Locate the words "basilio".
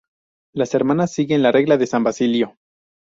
2.03-2.55